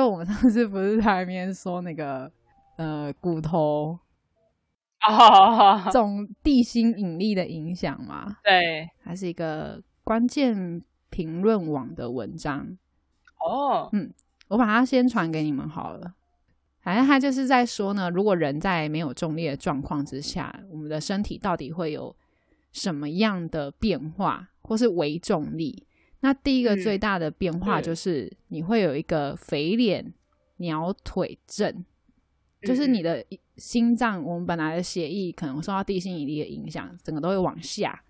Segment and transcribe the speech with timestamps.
[0.00, 2.32] 就我们上次不是在那边说那个
[2.76, 3.98] 呃骨头
[5.06, 12.78] 哦，这种地心引力的影响嘛，对，它是一个关键评论网的文章。
[13.46, 14.10] 哦，嗯
[14.48, 16.14] 我把它先传给你们好了。
[16.80, 22.16] 反正他就是在说呢，如果人在没有重力的状况之下，我们的身体到底会有
[22.72, 25.86] 什么样的变化，或是微重力？
[26.20, 27.82] 那第一个嗯最大的变化嗯。
[27.82, 30.12] 就是你会有一个肥脸
[30.58, 31.84] 鸟腿症，
[32.62, 33.24] 就是嗯你的
[33.56, 38.02] 心脏，我们本来的血液可能受到地心引力的影响，整个都会往下，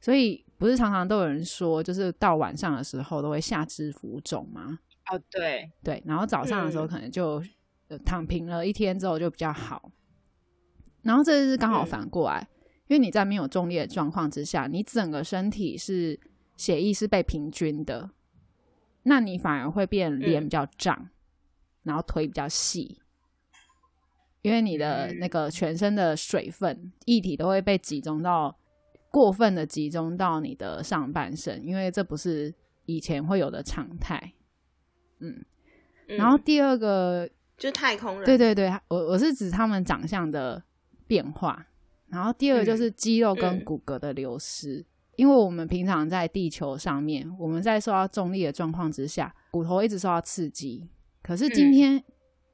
[0.00, 4.78] 所以不是常常都有人说，就是到晚上的时候都会下肢浮肿吗？
[5.10, 6.88] 哦，对，对，然后早上的时候嗯。
[6.88, 7.42] 可能就、
[7.88, 9.90] 呃躺平了一天之后就比较好，
[11.02, 11.86] 然后这是刚好嗯。
[11.86, 12.48] 反过来，
[12.86, 16.18] 因为你在没有重力的状况之下，你整个身体是
[16.56, 18.10] 血液是被平均的，
[19.04, 21.08] 那你反而会变脸嗯比较胀，
[21.82, 23.00] 然后腿比较细，
[24.42, 25.18] 因为你的嗯。
[25.18, 28.56] 那个全身的水分液体都会被集中到
[29.10, 32.54] 过分的集中到你的上半身，因为这不是
[32.86, 34.32] 以前会有的常态。
[35.18, 35.44] 嗯，
[36.06, 40.62] 然后嗯第二个，就是太空人，对对对，我我是指他们长相的
[41.06, 41.66] 变化。
[42.08, 43.64] 然后第二个就是肌肉跟嗯。
[43.64, 44.84] 骨骼的流失，
[45.22, 50.90] 因为我们平常在地球上面，我们在受到重力的状况之下，骨头一直受到刺激。
[51.22, 52.04] 可是今嗯天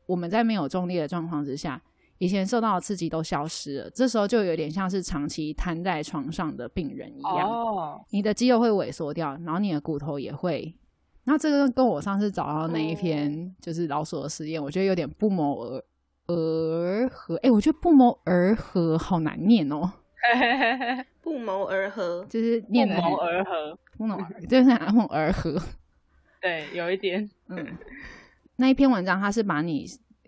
[0.05, 1.81] 我们在没有重力的状况之下，
[2.19, 7.51] 以前受到的刺激都消失了，这时候就有点像是长期瘫在床上的病人一样。
[7.51, 10.77] 哦，你的肌肉会萎缩掉，然后你的骨头也会。
[11.25, 15.85] 那这个跟我上次找到那一篇就是老鼠的实验，我觉得有点不谋而
[16.27, 17.37] 而合。
[17.37, 19.91] 哎、我觉得不谋而合好难念哦，
[21.29, 22.27] 不谋而合。
[22.29, 25.61] 就是不念的谋而合，不谋而就是不谋而合。
[26.41, 27.77] 对，有一点，嗯，
[28.57, 29.87] 那一篇文章它是把你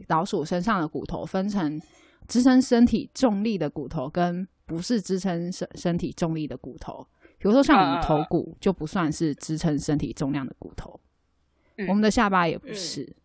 [0.08, 1.80] 老鼠身上的骨头分成
[2.28, 7.06] 支撑身体重力的骨头跟不是支撑身身体重力的骨头。
[7.38, 11.00] 比如说像我们头骨就不算是支撑身体重量的骨头，
[11.78, 13.16] 嗯我们的下巴也不是。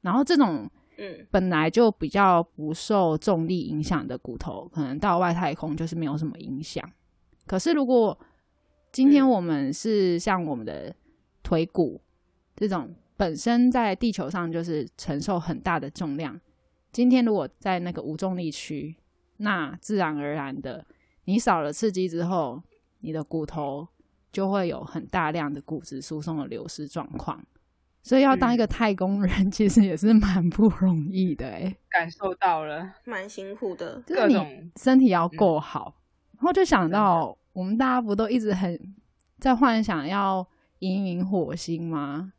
[0.00, 6.88] 然后这种嗯本来就比较不受重力影响的骨头，可能到外太空就是没有什么影响。
[7.46, 8.18] 可是如果
[8.90, 10.94] 今天嗯我们是像我们的
[11.42, 12.00] 腿骨
[12.54, 16.40] 这种本身在地球上就是承受很大的重量，
[16.92, 18.96] 今天如果在那个无重力区，
[19.38, 20.84] 那自然而然的，
[21.24, 22.62] 你少了刺激之后，
[23.00, 23.88] 你的骨头
[24.30, 27.44] 就会有很大量的骨质疏松的流失状况。
[28.02, 34.02] 所以要当一个太空人， 其实也是蛮不容易的哎、感受到了蛮辛苦的。
[34.04, 35.94] 就是你各种身体要够好。
[36.42, 38.76] 然后就想到，我们大家不都一直很
[39.38, 40.44] 在幻想要
[40.80, 42.32] 移民火星吗？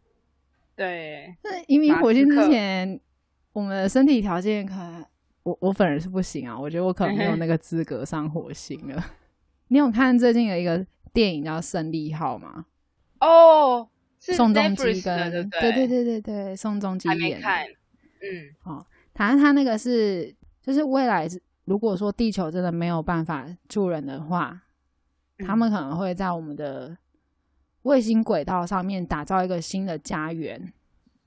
[0.76, 3.00] 对，那移民火星之前，
[3.54, 5.06] 我们的身体条件可能，
[5.44, 9.02] 我我本人是不行啊，我觉得我可能没有 那个资格上火星了。
[9.70, 12.66] 你有看最近有一个电影叫《胜利号》吗？
[13.22, 13.88] 哦，
[14.20, 15.72] 是宋仲基跟对不对？
[15.72, 17.42] 对对对对，宋仲基演
[18.66, 18.84] 嗯。
[19.16, 24.64] 反正他那个是，就是未来是如果说地球真的没有办法住人的话，
[25.40, 26.98] 他们可能会在我们的
[27.84, 30.74] 卫星轨道上面打造一个新的家园，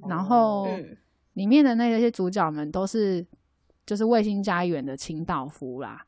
[0.08, 0.96] 然后嗯。
[1.34, 3.26] 里面的那些主角们都是
[3.84, 6.06] 就是卫星家园的清道夫啦，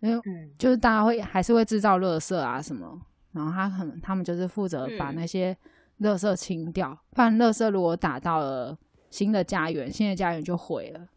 [0.00, 0.50] 因为嗯。
[0.58, 3.00] 就是大家会还是会制造垃圾啊什么，
[3.32, 5.16] 然后他可能他们就是负责把嗯。
[5.16, 5.54] 那些
[6.00, 8.78] 垃圾清掉，不然垃圾如果打到了
[9.10, 11.08] 新的家园，新的家园就毁了。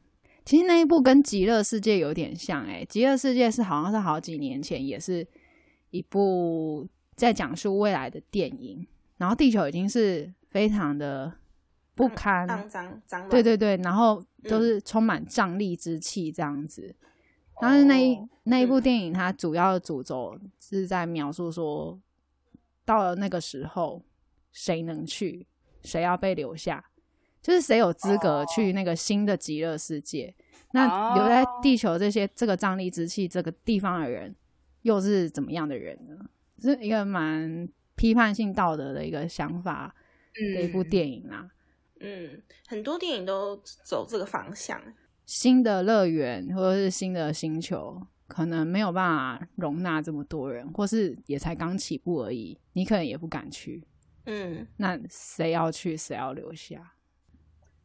[0.48, 5.28] 其实那一部跟《极乐世界》有点像、欸，诶，《极乐世界》是好像是好几年前，也是
[5.90, 6.88] 一部
[7.18, 8.88] 在讲述未来的电影，
[9.18, 11.34] 然后地球已经是非常的
[11.94, 13.28] 不堪，肮脏脏。
[13.28, 16.96] 对对对，然后都嗯是充满瘴疠之气这样子。
[17.60, 22.00] 但是那一、哦那一部嗯电影，它主要的主轴是在描述说，
[22.86, 24.02] 到了那个时候，
[24.54, 25.46] 谁能去，
[25.84, 26.86] 谁要被留下，
[27.42, 30.34] 就是谁有资格去那个新的极乐世界。
[30.72, 34.36] 那留在地球这些这个瘴气之气这个地方的人，
[34.82, 36.18] 又是怎么样的人呢？
[36.60, 39.94] 是一个蛮批判性道德的一个想法
[40.34, 41.48] 的一部嗯电影啊。
[42.00, 44.82] 嗯，很多电影都走这个方向。
[45.26, 53.84] 新的乐园或者是新的星球，可能没有办法容纳这么多人，或是也才刚起步而已，你可能也不敢去。
[54.26, 56.94] 嗯，那谁要去，谁要留下？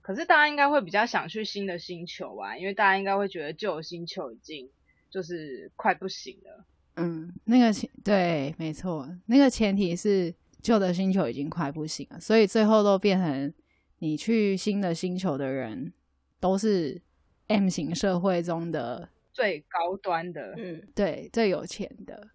[0.02, 4.68] 可是大家应该会比较想去新的星球吧，因为大家应该会觉得旧的星球已经
[5.08, 6.64] 就是快不行了。
[6.96, 13.54] 嗯，那个前对，没错，那个前提是旧的星球已经快不行了，所以最后都变成
[14.00, 15.92] 你去新的星球的人
[16.38, 17.00] 都是
[17.46, 22.28] M 型社会中的最高端的，嗯，对最有钱的，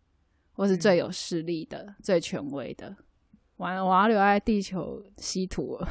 [0.54, 2.96] 或是最有势力的、最权威的。
[3.58, 5.88] 完了，我要留在地球稀土了，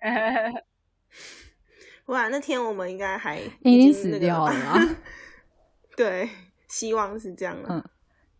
[2.06, 4.96] 哇，那天我们应该还已经死掉了吗？
[5.96, 6.28] 对，
[6.68, 7.68] 希望是这样的。
[7.70, 7.84] 嗯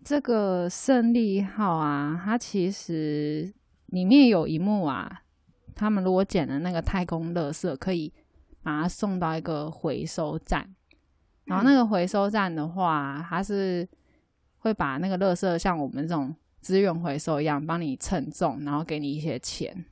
[0.05, 3.51] 这个胜利号啊，它其实
[3.87, 5.23] 里面有一幕啊，
[5.75, 8.13] 他们如果捡了那个太空垃圾，可以
[8.63, 10.75] 把它送到一个回收站。
[11.47, 13.89] 然后那个回收站的话，它是
[14.59, 19.87] 会把那个垃圾像我们这种资源回收一样，帮你称重，然后给你一些钱。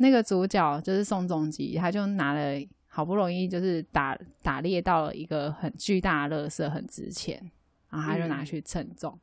[0.00, 2.40] 那个主角就是宋仲基，他就拿了
[2.88, 7.38] 好不容易就是打打猎到了一个很巨大的垃圾，很值钱，
[7.90, 8.46] 然后他就拿嗯。
[8.46, 9.18] 去称重。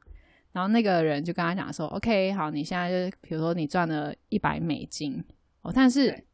[0.52, 5.24] 然后那个人就跟他讲说：“OK，好，你现在就是比如说你赚了一百美金
[5.64, 6.26] 哦，但是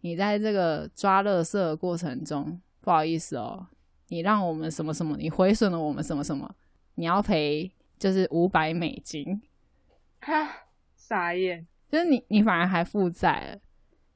[0.00, 3.66] 你在这个抓垃圾的过程中，不好意思哦，
[4.08, 6.54] 你让我们什么什么，你毁损了我们什么什么，
[6.94, 9.40] 你要赔就是五百美金，
[10.20, 10.48] 哈，
[10.96, 13.60] 傻眼，就是你你反而还负债了，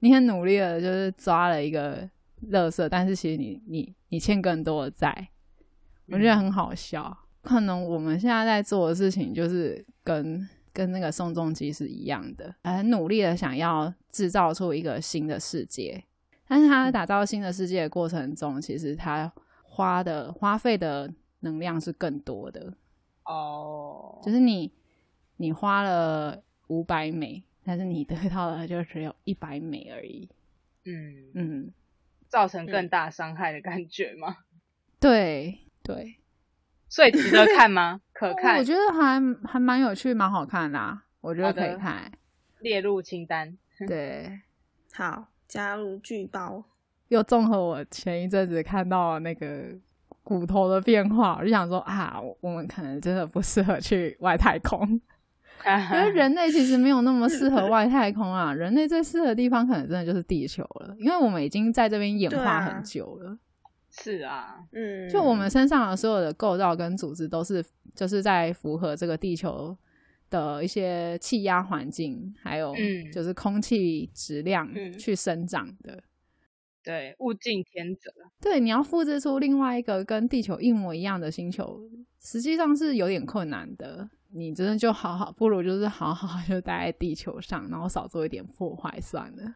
[0.06, 2.08] 你很努力的就是抓了一个
[2.42, 5.30] 乐色，但是其实你你你欠更多的债，
[6.06, 7.18] 我觉得很好笑。
[7.42, 16.04] 可能我们现在在做的事情就是跟跟那个宋仲基是一样的，很努力的想要制造出一个新的世界，
[16.46, 19.32] 但是他打造新的世界的过程中，其实他
[19.64, 22.72] 花的花费的能量是更多的。
[23.24, 24.70] 哦，就是你
[25.38, 30.30] 你花了五百美，但是你得到的就只有一百美而已。
[30.84, 31.72] 嗯，嗯，
[32.28, 34.36] 造成更大伤害的感觉吗？
[35.00, 36.16] 对对，
[36.88, 38.00] 所以值得看吗？
[38.14, 42.10] 可看我，觉得还还蛮有趣，蛮好看的、啊，我觉得可以看。
[42.60, 43.58] 列入清单。
[43.86, 44.40] 对，
[44.94, 46.64] 好，加入剧包。
[47.08, 49.66] 又综合我前一阵子看到那个
[50.22, 55.00] 骨头的变化，我就想说啊，我我们可能真的不适合去外太空。
[55.92, 63.38] 因为人类其实没有那么适合外太空啊，人类最适合的地方可能真的就是地球了，因为我们已经在这边演化很久了。
[63.90, 67.64] 是啊，嗯，就我们身上的所有的构造跟组织都是
[67.94, 69.76] 就是在符合这个地球
[70.28, 76.02] 的一些气压环境，还有嗯就是空气质量嗯去生长的。
[76.84, 78.12] 对，物竞天择。
[78.40, 81.80] 对，你要复制出另外一个跟地球一模一样的星球，
[82.20, 84.08] 实际上是有点困难的。
[84.30, 89.54] 你真的就好好，不如就是好好就待在地球上，然后少做一点破坏算了。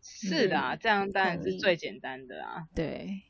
[0.00, 2.66] 是的啊，这样当然是最简单的啊。
[2.74, 3.20] 对，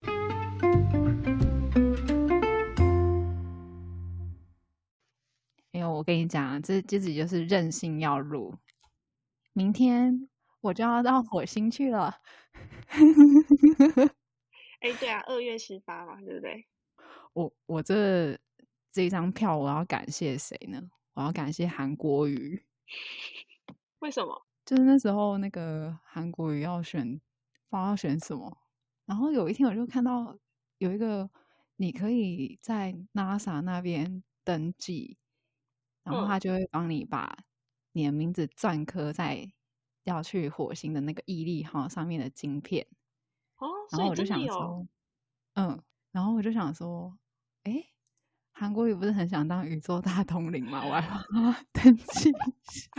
[5.73, 8.55] 哎呦，我跟你讲啊，这这集就是任性要入，
[9.53, 10.29] 明天
[10.61, 12.21] 我就要到火星去了。
[14.81, 16.67] 哎，对啊，二月十八嘛，对不对？
[17.33, 18.39] 我我这
[18.99, 20.91] 这张票我要感谢谁呢？
[21.15, 22.61] 我要感谢韩国瑜，
[24.01, 24.45] 为什么？
[24.67, 27.07] 就是那时候那个韩国瑜要选，
[27.71, 28.59] 不知道要选什么，
[29.07, 30.37] 然后有一天我就看到
[30.79, 31.31] 有一个
[31.77, 35.17] 你可以在 NASA 那边登记，
[36.03, 37.39] 然后嗯他就会帮你把
[37.93, 39.49] 你的名字篆刻在
[40.03, 42.85] 要去火星的那个毅力号上面的晶片。
[43.59, 44.89] 哦，然后我就想说，
[45.55, 47.17] 嗯，然后我就想说，
[47.63, 47.93] 诶，
[48.59, 50.85] 韩国瑜不是很想当宇宙大统领吗？
[50.85, 52.91] 我还帮他登记一下，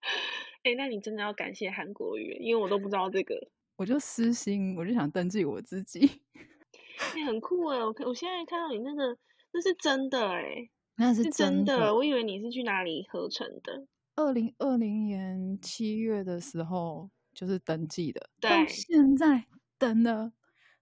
[0.64, 3.34] 哎，那你真的要感谢韩国瑜，因为我都不知道这个。
[3.76, 6.22] 我就私心，我就想登记我自己。
[7.14, 7.78] 哎，很酷哎！
[7.84, 9.14] 我看我现在看到你那个，
[9.52, 11.94] 那是真的哎，那是是真的。
[11.94, 13.86] 我以为你是去哪里合成的。
[14.14, 19.44] 二零二零年七月的时候就是登记的，到对现在
[19.76, 20.32] 等了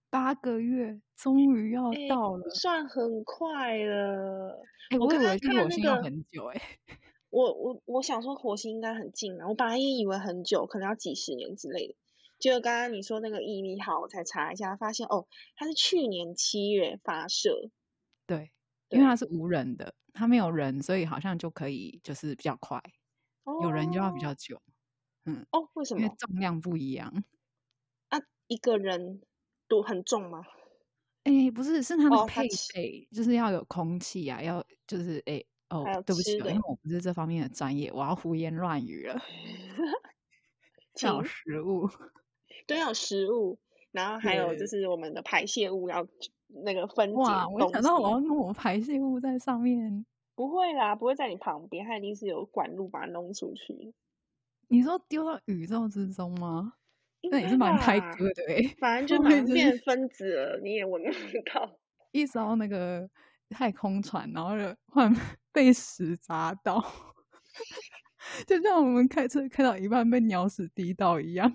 [0.09, 2.49] 八个月，终于要哎到了。
[2.49, 4.63] 算很快了。
[4.89, 6.61] 哎、我以我刚刚为去看那火星要个很久、哎，
[7.29, 11.95] 我我我想说火星应该很近啊，我本来也以为很久，可能要几十年之类的。
[12.37, 17.71] 结果刚刚你说那个毅力号，我才查一下，发现哦，它是去年七月发射。
[18.27, 18.51] 对，
[18.89, 22.81] 因为它是无人的，它没有人，所以好像就可以就是比较快。
[23.61, 24.61] 有人就要比哦较久，
[25.25, 27.23] 嗯哦，为什因为么重量不一样。
[28.09, 28.19] 啊？
[28.47, 29.21] 一个人
[29.67, 30.43] 多很重吗？
[31.23, 39.19] 哎、不是，是它的配备，就是要有空气啊，要就是哎、哦对不起哦，因为我不是这方面的专业，我要胡言乱语了。
[41.01, 41.89] 要有食物，
[42.67, 43.57] 对要有食物，
[43.91, 46.07] 然后还有就是我们的排泄物要
[46.47, 47.47] 那个分解哇！
[47.49, 50.05] 我想到我要西弄我排泄物在上面。
[50.35, 53.93] 不会啦，不会在你旁边，它一定是有管路把它弄出去。
[54.67, 56.73] 你说丢到宇宙之中吗？
[57.31, 61.09] 那也是蛮开歌的哎、反正就会不会就是变分子了，你也闻不
[61.53, 61.77] 到。
[62.11, 63.09] 一艘那个
[63.49, 65.13] 太空船，然后就忽然
[65.51, 66.83] 被屎砸到，
[68.47, 71.53] 就像我们开车开到一半被鸟屎滴到一样。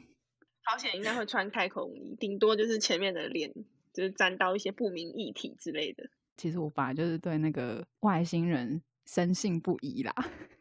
[0.65, 3.53] 好险应该会穿太空衣，顶多就是前面的脸
[3.93, 6.09] 就是沾到一些不明液体之类的。
[6.37, 10.15] 其实我本来就是对那个外星人深信不疑啦，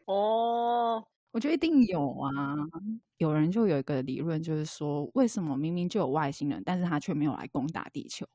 [0.06, 2.32] 哦，我觉得一定有啊。
[3.18, 8.26] 有人就有一个理论，就是说为什么明明就有外星人，但是他却没有来攻打地球？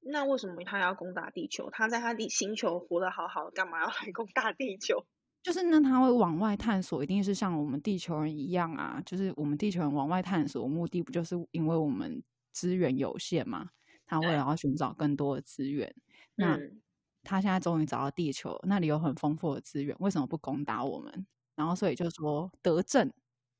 [0.00, 1.70] 那为什么他要攻打地球？
[1.70, 5.06] 他在他的星球活得好好，干嘛要来攻打地球？
[5.42, 9.02] 就是那他会往外探索，一定是像我们地球人一样啊。
[9.04, 13.70] 就是我们地球人往外探索，目的不就是因为我们资源有限嘛？
[14.06, 15.94] 他为了要寻找更多的资源，
[16.34, 16.82] 那嗯
[17.22, 21.26] 他现在终于找到地球，那里有很丰富的资源，为什么不攻打我们？
[21.54, 23.12] 然后所以就说得证，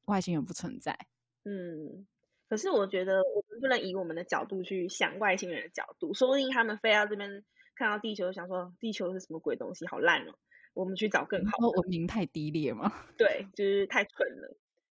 [0.07, 0.97] 外星人不存在。
[1.45, 2.07] 嗯，
[2.49, 7.45] 可是我觉得我们不能以我们的角度去想外星人的角度，说不定他们飞到这边
[7.75, 10.35] 看到地球，想说地球是什么鬼东西，好烂哦，
[10.75, 11.81] 我们去找更好说的。
[11.81, 12.93] 文明太低劣吗？
[13.19, 14.57] 对，就是太蠢了，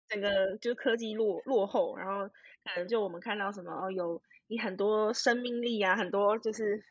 [0.10, 6.84] 整个就是科技落落后，然后可能就我们看到什么哦，有你很多生命力啊，很多就是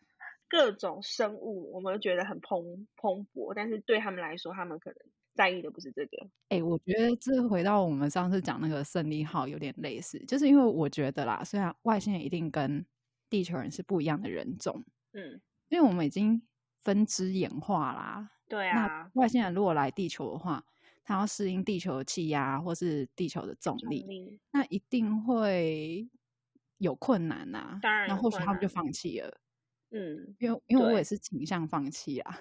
[0.49, 4.99] 各种生物，我们觉得很蓬蓬勃，但是对他们来说，他们可能
[5.35, 6.29] 在意的不是这个。
[6.49, 12.85] 哎、我觉得这回到我们上次讲那个胜利号有点类似，就是因为我觉得啦，虽然外星人一定跟
[13.31, 16.43] 地球人是不一样的人种，嗯，因为我们已经
[16.77, 18.31] 分支演化啦。
[18.49, 20.65] 对那啊，外星人如果来地球的话，
[21.03, 26.07] 他要适应地球的气压或是地球的重力，力那一定会
[26.77, 29.41] 有困难呐、当然那或许他们就放弃了，
[29.91, 32.41] 嗯，因为因为我也是倾向放弃啊，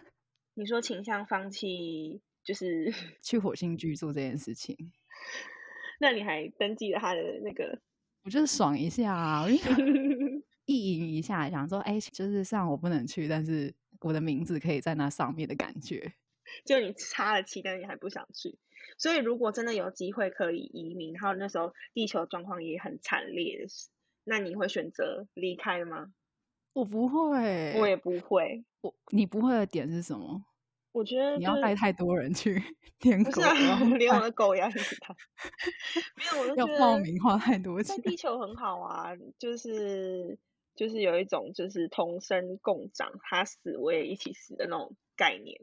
[0.55, 4.75] 你说倾向放弃，就是 去火星居住这件事情，
[5.99, 7.79] 那你还登记了他的那个，
[8.23, 9.45] 我就是爽一下
[10.65, 16.13] 意淫一下，想说，哎、就是虽然我不能去，但是我的名字可以在那上面的感觉。
[16.65, 18.57] 就你插了旗，但是你还不想去。
[18.97, 23.65] 所以如果真的有机会可以移民，然后那时候地球状况也很惨烈，
[24.25, 26.13] 那你会选择离开吗？
[26.73, 28.63] 我不会，我也不会。
[28.81, 30.43] 我你不会的点是什么？
[30.91, 32.61] 我觉得你要就是带太多人去
[32.99, 33.41] 舔狗，
[33.97, 35.15] 连我的狗也要一起带。
[36.15, 37.99] 没有，我就要觉得报名花太多钱。
[38.01, 40.37] 地球很好啊，就是
[40.75, 45.59] 就是有一种就是同生共长，他死我也一起死的那种概念。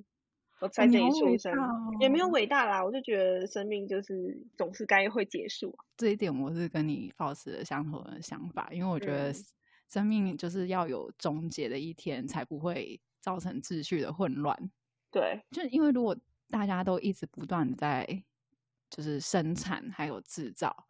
[0.61, 1.69] 我在这里出生，大
[2.01, 5.85] 也没有哦伟大啦，我就觉得生命就是总是该会结束啊。
[5.97, 9.45] 这一点我是跟你保持了相同的想法，因为我觉得嗯
[9.89, 14.71] 生命就是要有终结的一天，才不会造成秩序的混乱。
[15.11, 16.17] 对，就是因为如果
[16.49, 18.25] 大家都一直不断的在
[18.91, 20.87] 就是生产还有制造，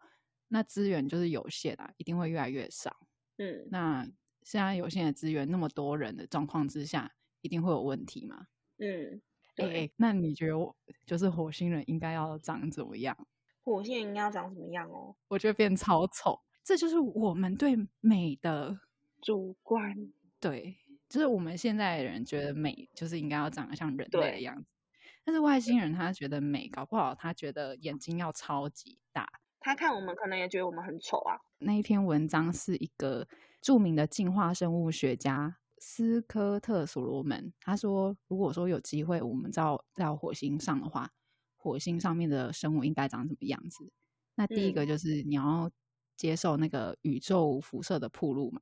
[0.49, 2.97] 那资源就是有限啊，一定会越来越少。
[3.39, 4.05] 嗯，那
[4.43, 8.47] 现在有限的资源那么多人的状况之下，一定会有问题嘛？
[8.79, 9.21] 嗯，哎、
[9.55, 13.17] 对，欸那你觉得我就是火星人应该要长怎么样？
[13.63, 15.15] 火星人应该要长什么样哦？
[15.29, 18.81] 我觉得变超丑，这就是我们对美的
[19.21, 20.77] 主观，对，
[21.09, 24.69] 就是我们现在的人觉得美就是应该要长得像人类的对样子，
[25.25, 29.29] 但是外星人他觉得美，搞不好他觉得眼睛要超级大。
[29.61, 31.37] 他看我们可能也觉得我们很丑啊。
[31.59, 33.27] 那一篇文章是一个
[33.61, 41.11] 著名的进化生物学家斯科特·所罗门，他说，如果说有机会我们到到火星上的话，
[41.57, 43.91] 火星上面的生物应该长什么样子？
[44.37, 45.71] 那第一个嗯就是你要
[46.17, 48.61] 接受那个宇宙辐射的铺路嘛，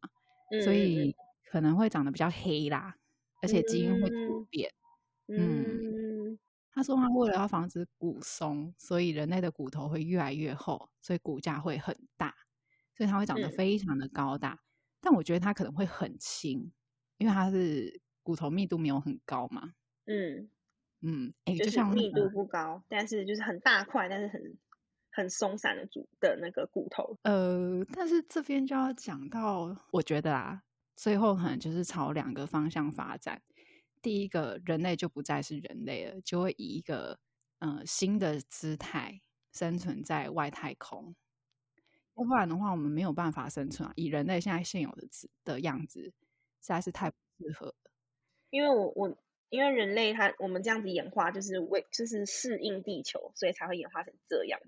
[0.50, 1.14] 嗯所以
[1.46, 2.96] 可能会长得比较黑啦，
[3.40, 4.70] 而且基因会突嗯变。
[5.28, 6.38] 嗯
[6.72, 12.34] 他说他为了要防止骨松，所以人类的骨头会越来越厚，所以骨架会很大，
[12.94, 14.60] 所以它会长得嗯非常的高大。
[15.00, 16.70] 但我觉得它可能会很轻，
[17.16, 19.72] 因为它是骨头密度没有很高嘛。
[20.04, 20.50] 嗯，
[21.00, 24.58] 嗯，哎、就就像那密度不高，但是就是很大块，但是很
[25.10, 27.16] 很松散的骨的那个骨头。
[27.22, 30.62] 呃，但是这边就要讲到，我觉得啊，
[30.96, 33.42] 最后可能就是朝两个方向发展。
[34.02, 37.18] 第一个，人类就不再是人类了，就会以一个
[37.58, 39.20] 呃新的姿态
[39.52, 41.14] 生存在外太空。
[42.14, 43.92] 要不然的话，我们没有办法生存啊！
[43.96, 46.12] 以人类现在现有的姿的样子，实
[46.60, 47.74] 在是太不适合了。
[48.50, 49.16] 因为我我
[49.50, 54.58] 因为人类它我们这样子演化，就是为就是适应地球，所以才会演化成这样。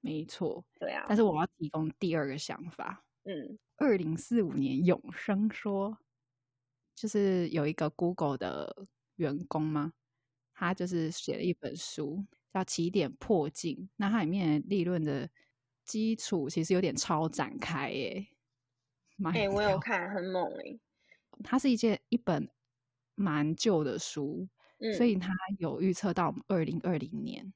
[0.00, 3.03] 没错，对啊但，是我要提供第二个想法。
[3.24, 5.98] 嗯二零四五年永生说，
[6.94, 9.92] 就是有一个 Google 的员工吗？
[10.52, 15.28] 他就是写了一本书叫《起点破镜》，那它里面立论的
[15.84, 18.28] 基础其实有点超展开耶。
[19.34, 20.78] 哎，我有看，很猛哎。
[21.42, 22.48] 它是一件一本
[23.16, 24.48] 蛮旧的书，
[24.96, 27.52] 所以它有预测到二零二零年。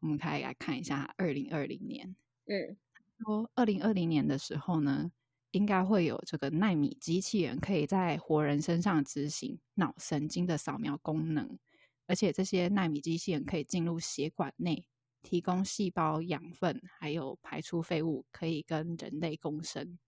[0.00, 2.16] 我们可以来看一下二零二零年。
[2.46, 2.78] 嗯，
[3.18, 5.10] 说二零二零年的时候呢，
[5.52, 11.58] 应该会有这个纳米机器人可以在活人身上执行脑神经的扫描功能，
[12.06, 14.86] 而且这些纳米机器人可以进入血管内，
[15.22, 19.98] 提供细胞养分，还有排出废物，可以跟人类共生。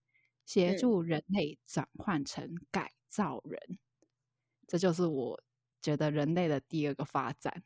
[0.45, 3.79] 协助人类转换成改造人，
[4.67, 5.43] 这就是我
[5.81, 7.63] 觉得人类的第二个发展。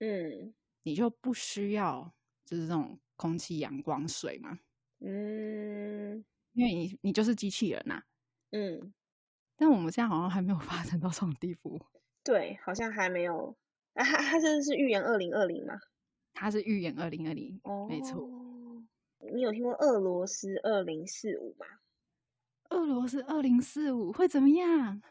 [0.00, 4.60] 嗯，你就不需要就是这种空气、阳光、水嘛？
[5.00, 8.02] 嗯，因为你你就是机器人呐。
[8.52, 8.92] 嗯，
[9.56, 11.80] 但我们现在好像还没有发展到这种地步。
[12.22, 13.56] 对，好像还没有。
[13.94, 15.74] 啊，他他这是预言二零二零吗？
[16.32, 18.28] 他是预言二零二零，没错。
[19.32, 21.66] 你有听过俄罗斯二零四五吗？
[22.70, 25.02] 俄罗斯二零四五会怎么样？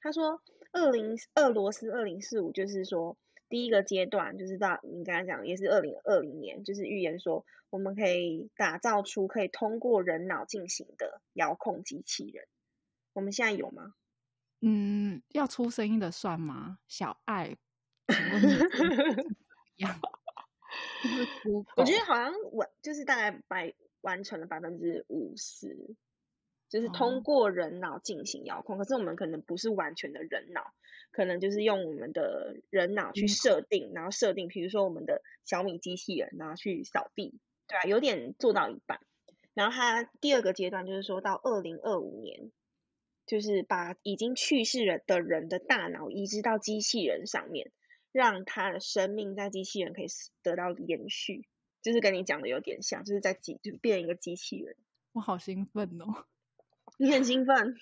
[0.00, 0.42] 他说，
[0.72, 3.16] 二零俄罗斯二零四五就是说，
[3.48, 12.46] 第一个阶段就是到你刚才讲，也是二零二零年，就是预言说，我们可以打造出可以通过人脑进行的遥控机器人。
[13.12, 13.94] 我们现在有吗？
[14.60, 16.78] 嗯，要出声音的算吗？
[16.88, 17.56] 小爱。
[21.76, 25.94] 我觉得好像完，就是大概百完成了百分之五十。
[26.68, 30.74] 就是通过人脑进行遥控，可是我们可能不是完全的人脑，
[31.10, 39.00] 可能就是用我们的人脑去设定，然后设定，比如说我们的小米机器人，然后去扫地，对啊，有点做到一半。
[39.54, 42.52] 然后它第二个阶段就是说到二零二五年，
[43.26, 47.72] 就是把已经去世了的人的大脑移植到机器人上面，
[48.12, 50.06] 让他的生命在机器人可以
[50.42, 51.48] 得到延续，
[51.82, 54.76] 就是跟你讲的有点像，就是在机就变一个机器人。
[55.12, 56.26] 我好兴奋哦！
[56.98, 57.74] 你很兴奋，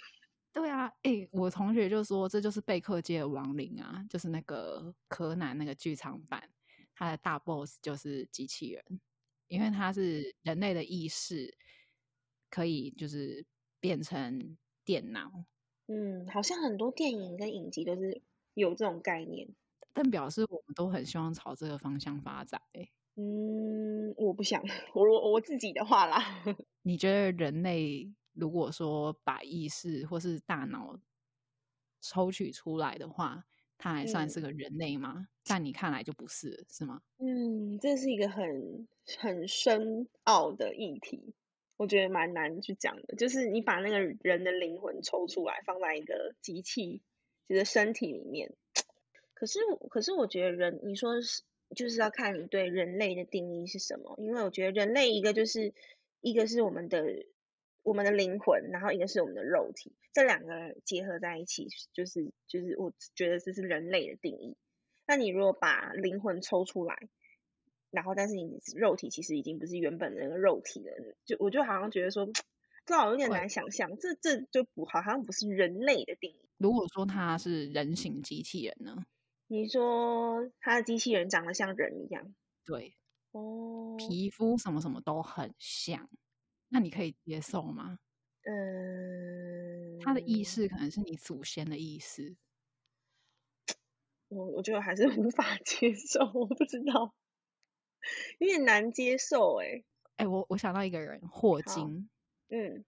[0.52, 6.50] 对啊，哎，我同学就说这就是贝克街的亡灵啊，就是那个柯南那个剧场版，
[6.94, 9.00] 他的大 boss 就是机器人，
[9.48, 11.57] 因为他是人类的意识
[12.50, 13.44] 可以就是
[13.81, 15.44] 变成电脑。
[15.88, 18.20] 嗯，好像很多电影跟影集都是
[18.55, 19.48] 有这种概念，
[19.92, 22.61] 但表示我们都很希望朝这个方向发展。
[22.72, 24.62] 哎，嗯，我不想，
[24.94, 26.42] 我我自己的话啦，
[26.83, 28.12] 你觉得人类？
[28.37, 31.01] 如果说把意识或是大脑
[32.03, 33.44] 抽取出来的话，
[33.79, 35.29] 他还算是个人类吗？
[35.42, 37.01] 在你看来就不是，是吗？
[37.18, 38.87] 嗯，这是一个很
[39.18, 41.35] 很深奥的议题，
[41.79, 43.16] 我觉得蛮难去讲的。
[43.16, 47.01] 就是你把那个人的灵魂抽出来，放在一个机器
[47.49, 48.55] 就是身体里面，
[49.33, 51.42] 可是可是我觉得人，你说是
[51.75, 55.72] 就是要看你对人类的定义是什么，因为我觉得人类一个就是
[56.20, 57.03] 一个是我们的。
[57.87, 64.57] 我们的灵魂，然后一个是我们的肉体，这两个结合在一起，就是就是我觉得这是人类的定义。
[65.07, 66.99] 那你如果把灵魂抽出来，
[67.92, 72.29] 然后但是你肉体其实已经不是原本的那个肉体了，就我就好像觉得说，
[72.85, 76.49] 这好有点难想象，这这就不好像不是人类的定义。
[76.59, 79.07] 如果说它是人形机器人呢？
[79.46, 82.35] 你说它的机器人长得像人一样？
[82.64, 82.96] 对，
[83.31, 86.11] 哦，皮肤什么什么都很像。
[86.68, 87.98] 那你可以接受吗？
[88.48, 92.37] 嗯，他的意识可能是你祖先的意识，
[94.29, 97.12] 我我觉得还是无法 接受，我不知道，
[98.38, 99.83] 有点难接受哎。
[100.16, 102.09] 哎，我我想到一个人，霍金。
[102.48, 102.85] 嗯，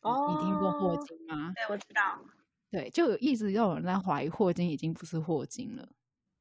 [0.00, 1.52] 哦，你听过霍金吗？
[1.54, 2.26] 对，我知道。
[2.70, 5.88] 对，就有一直有人在怀疑霍金已经不是霍金了，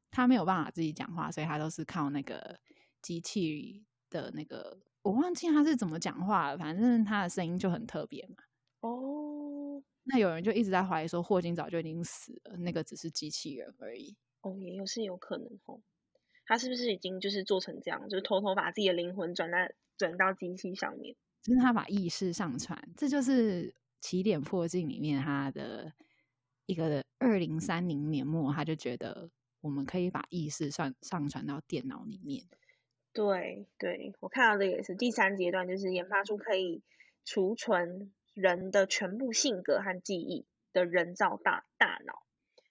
[0.09, 2.59] 他没有办法自己讲话，所以他都是靠那个
[3.03, 4.79] 机器的那个。
[5.07, 8.35] 我忘记他是怎么讲话了，反正他的声音就很特别嘛。
[8.81, 14.17] 哦，那有人就一直在怀疑说霍金早就已经死了，那个只是机器人而已。
[14.41, 15.79] 哦，也有是有可能哦。
[16.45, 19.57] 他是不是已经就是做成这样，就是偷偷把自己的灵魂转到
[19.97, 21.15] 转到机器上面？
[21.41, 25.93] 就是他把意识上传，这就是起点破镜里面他的
[26.65, 32.43] 一个二零三零年末，他就觉得我们可以把意识上上传到电脑里面。
[33.17, 36.83] 对对，我看到这个也是第三阶段，就是研发出可以
[37.25, 42.21] 储存人的全部性格和记忆的人造大大脑，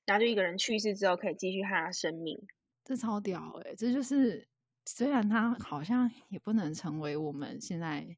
[0.04, 2.46] 然后就一个人去世之后可以继续他的生命，
[2.85, 3.74] 这超屌哎！
[3.74, 4.46] 这就是
[4.85, 8.16] 虽然他好像也不能成为我们现在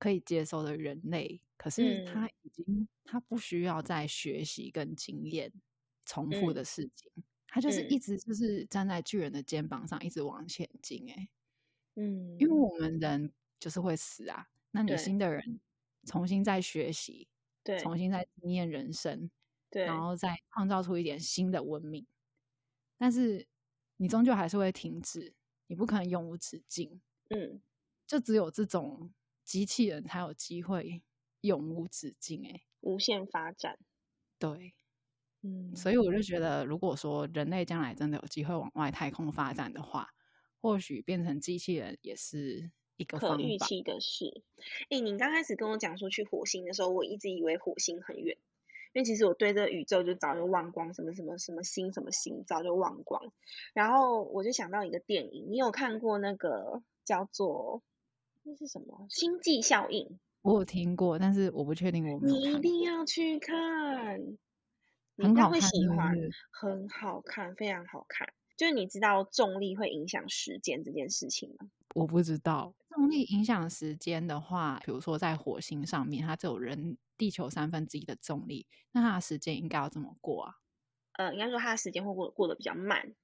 [0.00, 5.52] 可以接受的人类，可是他已经他不需要再学习跟经验
[6.04, 7.12] 重复的事情，
[7.46, 11.28] 他就是一直就是站在巨人的肩膀上一直往前进哎。
[12.00, 14.48] 嗯，因为我们人就是会死啊。
[14.70, 15.60] 那你对新的人
[16.06, 17.28] 重新再学习，
[17.62, 19.30] 对重新再经验人生，
[19.68, 22.06] 对然后再创造出一点新的文明，
[22.96, 23.46] 但是
[23.98, 25.34] 你终究还是会停止，
[25.66, 27.02] 你不可能永无止境。
[27.28, 27.60] 嗯，
[28.06, 29.12] 就只有这种
[29.44, 31.02] 机器人才有机会
[31.42, 32.62] 永无止境、欸。
[32.80, 33.78] 无限发展。
[34.38, 34.72] 对，
[35.42, 40.08] 嗯，所以我就觉得，如果说人类将来真的有机会往外太空发展的话，
[40.60, 43.36] 或许变成机器人也是一个可。
[43.38, 44.42] 预期的事。
[44.90, 48.36] 哎，你刚开始跟我讲说去火星的时候，我一直以为火星很远，
[48.92, 53.32] 因为其实我对这个宇宙就早就忘光，什么什么什么星什么星早就忘光。
[53.72, 57.82] 然后我就想到一个电影，你有看过那个叫做
[58.42, 60.06] 那是什么《星际效应》？
[60.42, 62.58] 我有听过，但是我不确定我有你一。
[62.60, 64.20] 定要去看，
[65.16, 66.14] 你很应该会喜欢，
[66.50, 68.32] 很好看，非常好看。
[68.60, 71.70] 就是你知道重力会影响时间这件事情吗？
[71.94, 80.56] 我不知道重力影响时间的话，比如说在火星上面，它只有人地球三分之一的重力，那它的时间应该要怎么过啊？
[81.12, 83.14] 呃，应该说它的时间会过过得比较慢，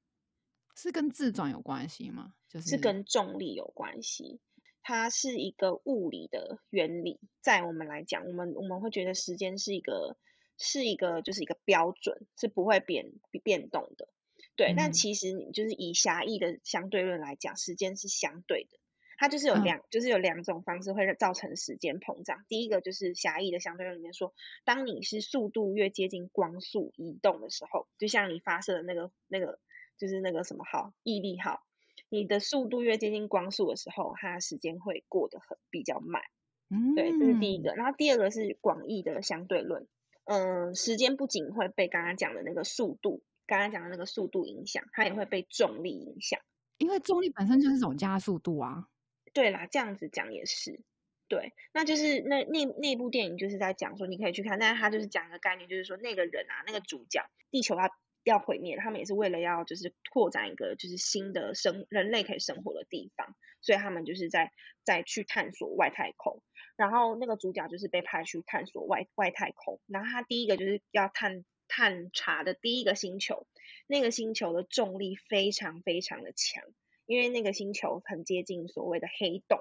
[0.74, 2.32] 是跟自转有关系吗？
[2.48, 4.40] 就是是跟重力有关系。
[4.80, 10.16] 它是一个物理的原理，在我们来讲，我们我们会觉得时间是一个
[10.56, 14.08] 是一个就是一个标准，是不会变变动的。
[14.56, 18.78] 对，但嗯其实你就是以狭义的相对论来讲，时间是相对的。
[19.18, 22.44] 它就是有嗯两，就是有两种方式会造成时间膨胀。
[22.48, 29.58] 第一个就是狭义的相对论里面说，当你是速度越接近光速移动的时候，就像你发射的那个那个
[29.96, 31.62] 就是那个什么号毅力号，
[32.10, 36.20] 你的速度越接近光速的时候，它的时间会过得很比较慢。
[36.68, 37.74] 嗯，对，这是第一个。
[37.74, 39.86] 然后第二个是广义的相对论。
[40.24, 46.40] 嗯，时间不仅会被刚刚讲的那个速度，刚刚讲的那个速度影响，它也会被重力影响。
[46.78, 48.88] 因为重力本身就是一种加速度啊。
[49.32, 50.80] 对啦，这样子讲也是。
[51.28, 57.90] 对，那就是那那那部电影就是在讲说，你可以去看，但是他就是讲一个概念，就是说那个人啊，那个主角，地球要
[58.22, 64.52] 要毁灭，他们也是为了要就是扩展一个就是新的生人类可以生活的地方，所以他们就是在
[64.84, 66.40] 在去探索外太空。
[66.76, 73.46] 然后那个主角就是被派去探索外外太空，然后他第一个就是要探探查的第一个星球，
[73.86, 76.62] 那个星球的重力非常非常的强，
[77.06, 79.60] 因为那个星球很接近所谓的黑洞，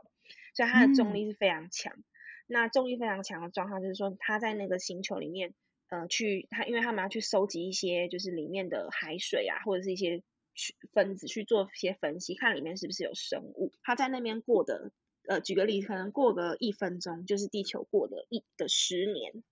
[0.55, 1.93] 所以它的重力是非常强。
[2.47, 5.55] 那重力非常强的状况就是说，他在那个星球里面，
[5.89, 10.21] 呃，去他因为他们要去收集一些就是里面的海水啊，或者是一些
[10.53, 13.73] 去分子去做一些分析，看里面是不是有生物。
[13.81, 14.91] 他在那边过的，
[15.27, 19.43] 呃，举个例子，可能过个一分钟，就是地球过的一的十年。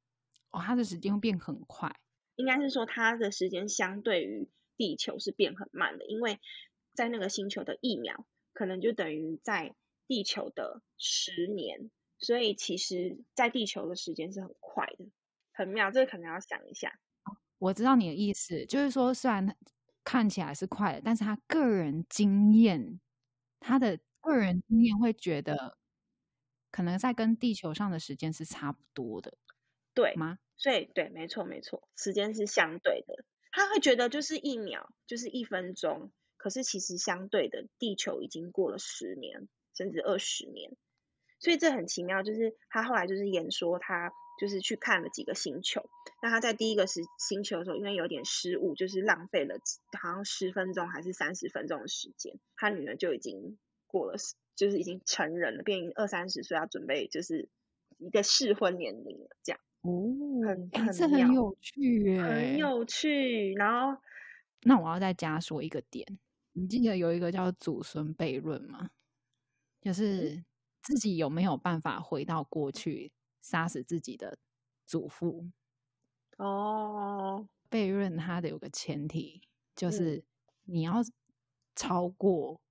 [0.52, 1.96] 哦，它的时间会变很快。
[2.36, 6.39] 应该是说它的时间相对于地球是变很慢的，因为
[6.93, 9.76] 在那个星球的一秒可能就等于在
[10.08, 15.06] 地球的十年，所以其实在地球的时间是很快的，
[15.54, 15.91] 很妙。
[15.91, 17.00] 这个可能要想一下。
[17.60, 19.56] 我知道你的意思，就是说虽然
[20.04, 23.00] 看起来是快的，但是他个人经验，
[23.60, 25.78] 他的个人经验会觉得，
[26.72, 29.38] 可能在跟地球上的时间是差不多的
[29.93, 30.39] 对，吗？
[30.58, 33.26] 所以对，没错没错，时间是相对的。
[33.52, 40.72] 他会觉得就是一秒，就是一分钟，可是其实相对的，地球已经过了十年，甚至二十年。
[41.39, 45.84] 所以这很奇妙，就是他后来就是演说，他就是去看了几个星球。
[46.22, 49.56] 那他在第一个时星球的时候，因为有点失误，就是浪费了
[50.02, 54.18] 好像十分钟还是三十分钟的时间，他女儿就已经过了，
[54.56, 57.50] 就是已经成人了，变二三十岁，要准备就是
[57.98, 59.60] 一个适婚年龄了，这样。
[59.84, 59.91] 哦
[60.46, 63.54] 很很妙这很有趣耶，很有趣。
[63.54, 64.02] 然后
[64.63, 66.19] 那我要再加说一个点，
[66.54, 68.89] 你记得有一个叫祖孙悖论吗？
[69.82, 70.43] 就是
[70.82, 74.38] 自己有没有办法回到过去杀死自己的
[74.86, 75.50] 祖父？
[76.38, 79.41] 哦，悖论它的有个前提，
[79.76, 80.24] 就嗯是
[80.63, 81.02] 你要
[81.76, 82.62] 超过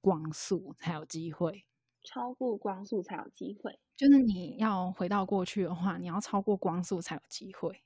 [0.00, 1.64] 光速才有机会。
[2.02, 7.82] 超过光速才有机会就是你要回到过去的话，你要超过光速才有机会。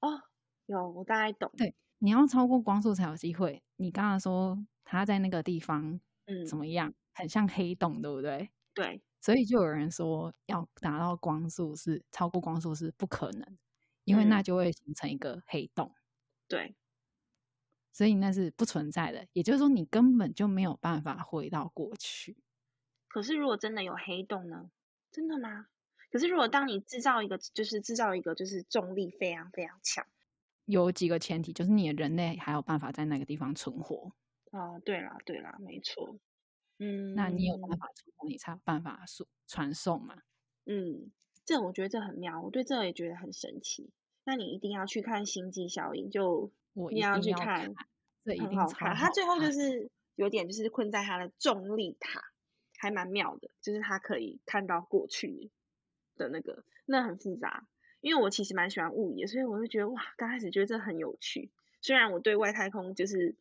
[0.00, 0.22] 哦。
[0.66, 1.50] 有，我大概懂。
[1.56, 3.62] 对你要超过光速才有机会。
[3.76, 8.48] 你刚刚说他在那个地方嗯，怎么样，很像黑洞，对不对？
[8.72, 13.58] 对，所以就有人说要达到光速是超过光速是不可能，
[14.04, 15.92] 因为那嗯就会形成一个黑洞，
[16.48, 16.76] 对，
[17.92, 19.26] 所以那是不存在的。
[19.32, 22.36] 也就是说，你根本就没有办法回到过去。
[23.12, 24.70] 可是如果真的有黑洞呢？
[25.10, 25.66] 真的吗？
[26.10, 30.06] 可是如果当你制造一个，就是制造一个，就是重力非常非常强。
[30.64, 34.14] 有几个前提，就是你的人类还有办法在那个地方存活。
[34.52, 36.16] 哦，对啦，对啦，没错。
[36.78, 40.22] 嗯，那你有办法存活，你才有办法送传送嘛。
[40.64, 41.12] 嗯，
[41.44, 43.90] 这我觉得这很妙，我对这也觉得很神奇。
[44.24, 47.74] 那你一定要去看《星际效应》，就我一定要去看，
[48.24, 48.94] 这一定好看。
[48.96, 52.22] 它最后就是有点就是困在它的重力塔，
[52.82, 55.52] 还蛮妙的，就是他可以看到过去
[56.16, 57.68] 的那个，那很复杂。
[58.00, 61.52] 因为我其实蛮喜欢物理的，所以我就觉得哇，刚开始觉得这很有趣。
[61.80, 63.36] 虽然我对外太空就是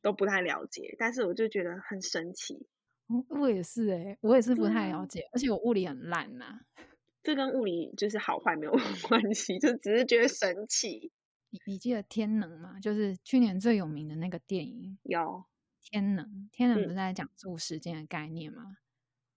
[0.00, 2.66] 都不太了解，但是我就觉得很神奇。
[3.08, 6.60] 嗯我也是哎、我也是不太了解，而且我物理很烂呐、
[7.22, 8.72] 这跟物理就是好坏没有
[9.06, 11.12] 关系，就只是觉得神奇。
[11.50, 12.80] 你你记得《天能》吗？
[12.80, 15.20] 就是去年最有名的那个电影有，
[15.82, 16.24] 《天能》。
[16.50, 18.62] 《天能》嗯不是在讲述时间的概念吗？
[18.66, 18.76] 嗯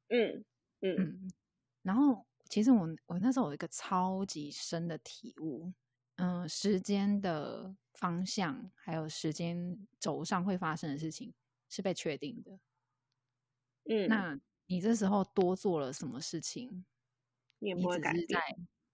[0.10, 0.44] 嗯
[0.82, 1.32] 嗯嗯，
[1.84, 5.72] 然后其实我我那时候有一个超级深的体悟，
[6.16, 11.34] 嗯、时间的方向还有时间轴上会发生的事情
[11.70, 12.60] 是被确定的。
[13.86, 16.86] 嗯，那你这时候多做了什么事情，
[17.60, 18.26] 你也不会改变。
[18.28, 18.42] 只是在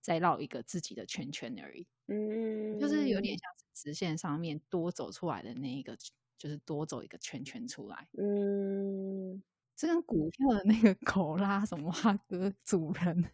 [0.01, 5.97] 在绕一个自己的圈圈而已，嗯，就是有点像是直线上面多走出来的那一个，
[6.37, 8.07] 就是多走一个圈圈出来。
[8.17, 9.41] 嗯
[9.75, 13.31] 这跟股票的那个 狗拉什么蛙哥主人，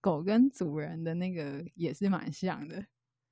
[0.00, 2.86] 狗跟主人的那个也是蛮像的。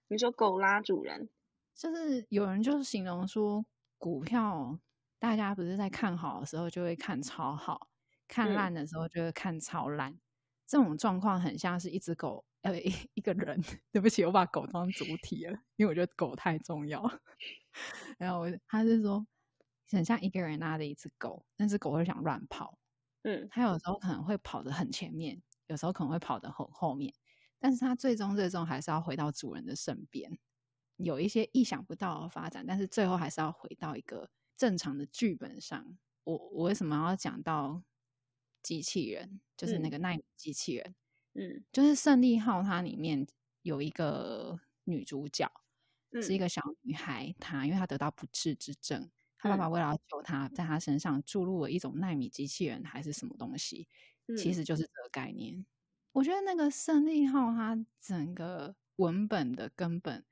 [0.08, 1.28] 你说狗拉主人，
[1.74, 3.64] 就是有人就是形容说，
[3.98, 4.78] 股票
[5.18, 7.88] 大家不是在看好的时候就会看超好，
[8.26, 10.18] 看嗯烂的时候就会看超烂。
[10.66, 13.60] 这种状况很像是一只狗，呃，一一个人。
[13.92, 17.02] 对不起，我把狗当主体了，因为我觉得狗太重要。
[18.18, 19.26] 然后我他是说，
[19.90, 22.78] 很像一个人拉着一只狗，那只狗会想乱跑，
[23.22, 27.14] 嗯它有时候可能会跑得很前面，有时候可能会跑得很后面，
[27.58, 30.38] 但是它最终最终还是要回到主人的身边。
[30.96, 35.96] 有一些意想不到的发展，但是最后还是要回到一个正常的剧本上。
[36.24, 37.82] 我我为什么要讲到
[38.62, 39.40] 机器人？
[39.56, 40.94] 就是那嗯个奈米机器人，
[41.34, 43.26] 嗯就是胜利号，它里面
[43.62, 45.48] 有一个女主角，
[46.20, 53.88] 是一嗯个小女孩，她因为她得到不治之症，她爸爸嗯为了要救他，在他身上注入了一种纳米机器人还是什么东西，
[54.36, 55.64] 其嗯实就是这个概念。
[56.12, 60.24] 我觉得那个胜利号它整个文本的根本，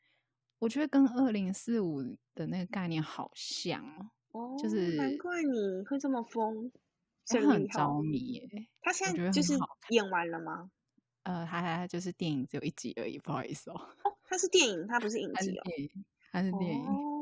[0.59, 2.03] 我觉得跟二零四五
[2.35, 3.85] 的那个概念好像
[4.33, 6.73] 哦，哦，就是难怪你会这么疯。
[7.29, 8.49] 我很着，迷耶。
[8.81, 9.55] 他现在就是
[9.91, 10.71] 演完了吗？
[11.23, 15.63] 呃，还还就是电影只有一集而已，不好意思哦，哦，它是电影，它不是影集哦。
[15.65, 17.16] 电影，它是电影。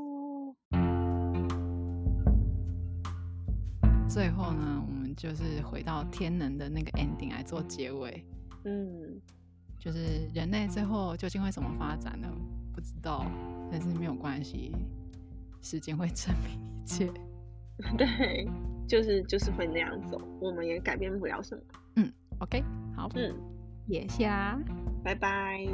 [4.15, 8.25] 最后呢，我们就是回到天能的那个 ending 来做结尾，
[8.63, 9.21] 嗯，
[9.77, 12.29] 就是人类最后究竟会怎么发展呢？
[12.73, 13.27] 不知道，
[13.73, 14.73] 但是没有关系，
[15.63, 17.13] 时间会证明一切。
[17.99, 18.49] 对，
[18.87, 21.63] 就是就是会那样走，我们也改变不了什么。
[21.97, 22.63] 嗯 OK，
[22.95, 23.35] 好，嗯，
[23.89, 24.57] 野下。
[25.03, 25.67] 拜拜。